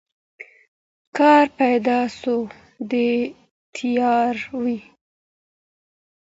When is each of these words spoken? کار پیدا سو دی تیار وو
کار 1.17 1.45
پیدا 1.57 1.99
سو 2.19 2.35
دی 2.89 3.09
تیار 3.73 4.35
وو 4.53 4.77